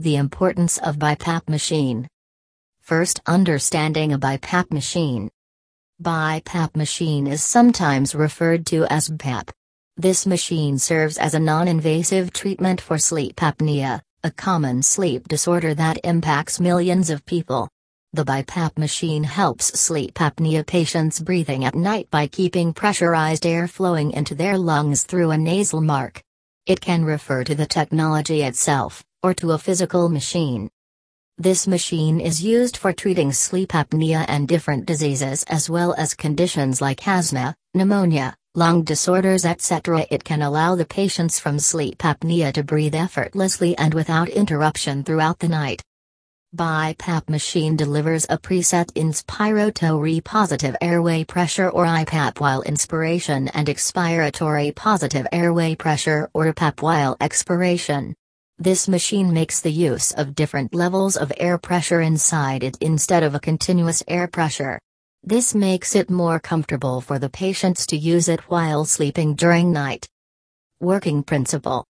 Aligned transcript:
The 0.00 0.16
importance 0.16 0.78
of 0.78 0.98
BiPAP 0.98 1.46
machine. 1.46 2.08
First, 2.80 3.20
understanding 3.26 4.14
a 4.14 4.18
BiPAP 4.18 4.72
machine. 4.72 5.28
BiPAP 6.02 6.74
machine 6.74 7.26
is 7.26 7.44
sometimes 7.44 8.14
referred 8.14 8.64
to 8.68 8.86
as 8.86 9.10
BPAP. 9.10 9.50
This 9.98 10.24
machine 10.24 10.78
serves 10.78 11.18
as 11.18 11.34
a 11.34 11.38
non-invasive 11.38 12.32
treatment 12.32 12.80
for 12.80 12.96
sleep 12.96 13.36
apnea, 13.36 14.00
a 14.24 14.30
common 14.30 14.82
sleep 14.82 15.28
disorder 15.28 15.74
that 15.74 16.00
impacts 16.02 16.60
millions 16.60 17.10
of 17.10 17.26
people. 17.26 17.68
The 18.14 18.24
BiPAP 18.24 18.78
machine 18.78 19.24
helps 19.24 19.78
sleep 19.78 20.14
apnea 20.14 20.66
patients 20.66 21.20
breathing 21.20 21.66
at 21.66 21.74
night 21.74 22.10
by 22.10 22.26
keeping 22.26 22.72
pressurized 22.72 23.44
air 23.44 23.68
flowing 23.68 24.12
into 24.12 24.34
their 24.34 24.56
lungs 24.56 25.04
through 25.04 25.32
a 25.32 25.36
nasal 25.36 25.82
mask. 25.82 26.22
It 26.64 26.80
can 26.80 27.04
refer 27.04 27.44
to 27.44 27.54
the 27.54 27.66
technology 27.66 28.42
itself, 28.42 29.04
or 29.22 29.34
to 29.34 29.52
a 29.52 29.58
physical 29.58 30.08
machine. 30.08 30.70
This 31.38 31.66
machine 31.66 32.20
is 32.20 32.42
used 32.42 32.76
for 32.76 32.92
treating 32.92 33.32
sleep 33.32 33.70
apnea 33.70 34.24
and 34.28 34.46
different 34.46 34.84
diseases 34.84 35.42
as 35.44 35.70
well 35.70 35.94
as 35.94 36.14
conditions 36.14 36.80
like 36.80 37.08
asthma, 37.08 37.54
pneumonia, 37.72 38.34
lung 38.54 38.82
disorders 38.82 39.44
etc. 39.44 40.06
It 40.10 40.22
can 40.22 40.42
allow 40.42 40.74
the 40.74 40.84
patients 40.84 41.38
from 41.38 41.58
sleep 41.58 41.98
apnea 41.98 42.52
to 42.52 42.62
breathe 42.62 42.94
effortlessly 42.94 43.78
and 43.78 43.94
without 43.94 44.28
interruption 44.28 45.02
throughout 45.02 45.38
the 45.38 45.48
night. 45.48 45.82
BiPAP 46.56 47.28
machine 47.28 47.76
delivers 47.76 48.26
a 48.28 48.36
preset 48.36 48.92
inspiratory 48.94 50.22
positive 50.24 50.74
airway 50.80 51.22
pressure 51.22 51.70
or 51.70 51.84
IPAP 51.84 52.40
while 52.40 52.62
inspiration 52.62 53.46
and 53.48 53.68
expiratory 53.68 54.74
positive 54.74 55.28
airway 55.30 55.76
pressure 55.76 56.28
or 56.34 56.52
PAP 56.52 56.82
while 56.82 57.16
expiration. 57.20 58.16
This 58.62 58.88
machine 58.88 59.32
makes 59.32 59.62
the 59.62 59.72
use 59.72 60.12
of 60.12 60.34
different 60.34 60.74
levels 60.74 61.16
of 61.16 61.32
air 61.38 61.56
pressure 61.56 62.02
inside 62.02 62.62
it 62.62 62.76
instead 62.82 63.22
of 63.22 63.34
a 63.34 63.40
continuous 63.40 64.02
air 64.06 64.28
pressure. 64.28 64.78
This 65.24 65.54
makes 65.54 65.96
it 65.96 66.10
more 66.10 66.38
comfortable 66.38 67.00
for 67.00 67.18
the 67.18 67.30
patients 67.30 67.86
to 67.86 67.96
use 67.96 68.28
it 68.28 68.40
while 68.50 68.84
sleeping 68.84 69.34
during 69.34 69.72
night. 69.72 70.06
Working 70.78 71.22
principle 71.22 71.86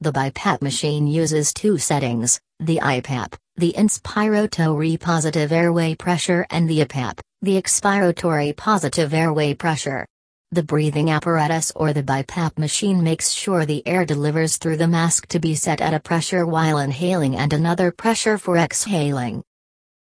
The 0.00 0.10
BiPAP 0.10 0.62
machine 0.62 1.06
uses 1.06 1.52
two 1.52 1.76
settings 1.76 2.40
the 2.58 2.80
IPAP, 2.82 3.34
the 3.56 3.74
inspiratory 3.76 4.98
positive 4.98 5.52
airway 5.52 5.94
pressure, 5.94 6.46
and 6.48 6.70
the 6.70 6.86
EPAP, 6.86 7.20
the 7.42 7.60
expiratory 7.60 8.56
positive 8.56 9.12
airway 9.12 9.52
pressure. 9.52 10.06
The 10.50 10.62
breathing 10.62 11.10
apparatus 11.10 11.72
or 11.76 11.92
the 11.92 12.02
BiPAP 12.02 12.56
machine 12.56 13.04
makes 13.04 13.32
sure 13.32 13.66
the 13.66 13.86
air 13.86 14.06
delivers 14.06 14.56
through 14.56 14.78
the 14.78 14.88
mask 14.88 15.26
to 15.28 15.38
be 15.38 15.54
set 15.54 15.82
at 15.82 15.92
a 15.92 16.00
pressure 16.00 16.46
while 16.46 16.78
inhaling 16.78 17.36
and 17.36 17.52
another 17.52 17.90
pressure 17.92 18.38
for 18.38 18.56
exhaling. 18.56 19.42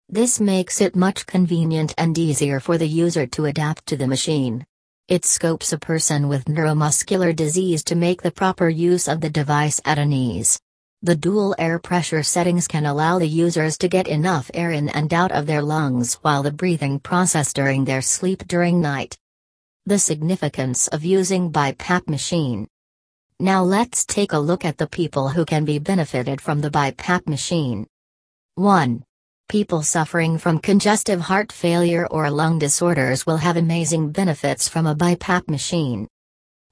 This 0.07 0.39
makes 0.39 0.81
it 0.81 0.95
much 0.95 1.25
convenient 1.25 1.95
and 1.97 2.16
easier 2.16 2.59
for 2.59 2.77
the 2.77 2.88
user 2.88 3.25
to 3.25 3.45
adapt 3.45 3.88
to 3.88 3.97
the 3.97 4.05
machine. 4.05 4.63
It 5.07 5.25
scopes 5.25 5.73
a 5.73 5.79
person 5.79 6.27
with 6.27 6.45
neuromuscular 6.45 7.35
disease 7.35 7.83
to 7.85 7.95
make 7.95 8.21
the 8.21 8.29
proper 8.29 8.69
use 8.69 9.07
of 9.07 9.21
the 9.21 9.31
device 9.31 9.81
at 9.83 9.97
an 9.97 10.13
ease. 10.13 10.59
The 11.01 11.16
dual 11.16 11.55
air 11.57 11.79
pressure 11.79 12.21
settings 12.21 12.67
can 12.67 12.85
allow 12.85 13.17
the 13.17 13.27
users 13.27 13.79
to 13.79 13.88
get 13.88 14.07
enough 14.07 14.51
air 14.53 14.69
in 14.69 14.89
and 14.89 15.11
out 15.11 15.31
of 15.31 15.47
their 15.47 15.63
lungs 15.63 16.19
while 16.21 16.43
the 16.43 16.51
breathing 16.51 16.99
process 16.99 17.51
during 17.51 17.85
their 17.85 18.03
sleep 18.03 18.47
during 18.47 18.79
night. 18.79 19.17
The 19.88 20.00
significance 20.00 20.88
of 20.88 21.05
using 21.05 21.52
BiPAP 21.52 22.09
machine. 22.09 22.67
Now 23.39 23.61
let's 23.61 24.03
take 24.03 24.33
a 24.33 24.39
look 24.39 24.66
at 24.66 24.80
the 24.80 24.88
people 24.88 25.30
who 25.30 25.45
can 25.45 25.64
be 25.64 25.78
benefited 25.78 26.41
from 26.41 26.59
the 26.59 26.72
BiPAP 26.72 27.28
machine. 27.28 27.86
1. 28.56 29.03
People 29.47 29.83
suffering 29.83 30.39
from 30.39 30.58
congestive 30.58 31.19
heart 31.22 31.52
failure 31.52 32.08
or 32.08 32.31
lung 32.31 32.58
disorders 32.58 33.28
will 33.28 33.38
have 33.38 33.58
amazing 33.58 34.09
benefits 34.09 34.67
from 34.67 34.88
a 34.88 34.95
BiPAP 34.95 35.47
machine. 35.47 36.07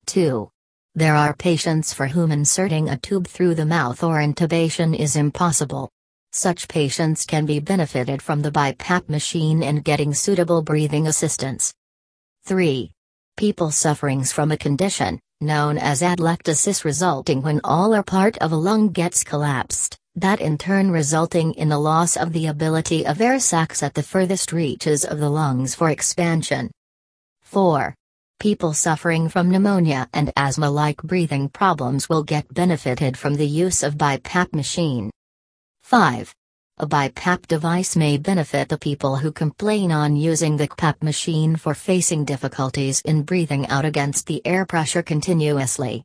2. 0.07 0.49
There 0.95 1.15
are 1.15 1.35
patients 1.35 1.93
for 1.93 2.07
whom 2.07 2.31
inserting 2.31 2.89
a 2.89 2.97
tube 2.97 3.27
through 3.27 3.53
the 3.53 3.63
mouth 3.67 4.03
or 4.03 4.21
intubation 4.21 4.97
is 4.97 5.17
impossible. 5.17 5.91
Such 6.31 6.67
patients 6.67 7.27
can 7.27 7.45
be 7.45 7.59
benefited 7.59 8.23
from 8.23 8.41
the 8.41 8.49
BiPAP 8.49 9.07
machine 9.07 9.61
and 9.61 9.83
getting 9.83 10.15
suitable 10.15 10.63
breathing 10.63 11.05
assistance. 11.05 11.75
3. 12.45 12.91
People 13.35 13.71
suffering 13.71 14.23
from 14.23 14.51
a 14.51 14.57
condition, 14.57 15.19
known 15.41 15.79
as 15.79 16.03
atelectasis 16.03 16.85
resulting 16.85 17.41
when 17.41 17.59
all 17.63 17.93
or 17.93 18.03
part 18.03 18.37
of 18.37 18.51
a 18.51 18.55
lung 18.55 18.89
gets 18.89 19.23
collapsed, 19.23 19.97
that 20.15 20.39
in 20.39 20.55
turn 20.55 20.91
resulting 20.91 21.53
in 21.55 21.67
the 21.67 21.79
loss 21.79 22.15
of 22.15 22.31
the 22.31 22.45
ability 22.45 23.07
of 23.07 23.19
air 23.19 23.39
sacs 23.39 23.81
at 23.81 23.95
the 23.95 24.03
furthest 24.03 24.53
reaches 24.53 25.03
of 25.03 25.17
the 25.17 25.29
lungs 25.29 25.73
for 25.73 25.89
expansion. 25.89 26.69
4. 27.41 27.95
People 28.39 28.73
suffering 28.73 29.27
from 29.29 29.49
pneumonia 29.49 30.07
and 30.13 30.31
asthma-like 30.37 30.97
breathing 30.97 31.49
problems 31.49 32.07
will 32.07 32.23
get 32.23 32.53
benefited 32.53 33.17
from 33.17 33.33
the 33.33 33.47
use 33.47 33.81
of 33.81 33.97
BiPAP 33.97 34.53
machine. 34.53 35.09
5. 35.81 36.31
A 36.79 36.87
BiPAP 36.87 37.45
device 37.45 37.95
may 37.95 38.17
benefit 38.17 38.67
the 38.67 38.79
people 38.79 39.15
who 39.15 39.31
complain 39.31 39.91
on 39.91 40.15
using 40.15 40.57
the 40.57 40.67
CPAP 40.67 41.03
machine 41.03 41.55
for 41.55 41.75
facing 41.75 42.25
difficulties 42.25 42.99
in 43.05 43.21
breathing 43.21 43.67
out 43.67 43.85
against 43.85 44.25
the 44.25 44.41
air 44.43 44.65
pressure 44.65 45.03
continuously. 45.03 46.03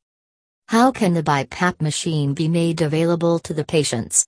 How 0.67 0.93
can 0.93 1.15
the 1.15 1.23
BiPAP 1.23 1.81
machine 1.81 2.35
be 2.35 2.49
made 2.49 2.83
available 2.83 3.39
to 3.39 3.55
the 3.55 3.65
patients? 3.65 4.27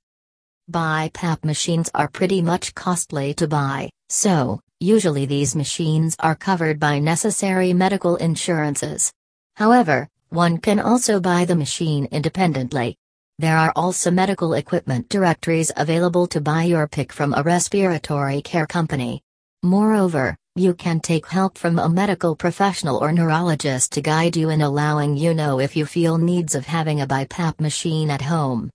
BiPAP 0.70 1.44
machines 1.44 1.90
are 1.92 2.08
pretty 2.08 2.40
much 2.40 2.74
costly 2.74 3.34
to 3.34 3.46
buy, 3.46 3.90
so, 4.08 4.60
usually 4.80 5.26
these 5.26 5.54
machines 5.54 6.16
are 6.20 6.34
covered 6.34 6.80
by 6.80 7.00
necessary 7.00 7.74
medical 7.74 8.16
insurances. 8.16 9.12
However, 9.56 10.08
one 10.30 10.56
can 10.56 10.80
also 10.80 11.20
buy 11.20 11.44
the 11.44 11.54
machine 11.54 12.08
independently. 12.10 12.96
There 13.40 13.56
are 13.56 13.72
also 13.74 14.10
medical 14.10 14.52
equipment 14.52 15.08
directories 15.08 15.72
available 15.74 16.26
to 16.26 16.42
buy 16.42 16.64
your 16.64 16.86
pick 16.86 17.10
from 17.10 17.32
a 17.32 17.42
respiratory 17.42 18.42
care 18.42 18.66
company. 18.66 19.22
Moreover, 19.62 20.36
you 20.56 20.74
can 20.74 21.00
take 21.00 21.26
help 21.26 21.56
from 21.56 21.78
a 21.78 21.88
medical 21.88 22.36
professional 22.36 22.98
or 22.98 23.12
neurologist 23.12 23.92
to 23.92 24.02
guide 24.02 24.36
you 24.36 24.50
in 24.50 24.60
allowing 24.60 25.16
you 25.16 25.32
know 25.32 25.58
if 25.58 25.74
you 25.74 25.86
feel 25.86 26.18
needs 26.18 26.54
of 26.54 26.66
having 26.66 27.00
a 27.00 27.06
BiPAP 27.06 27.60
machine 27.60 28.10
at 28.10 28.20
home. 28.20 28.68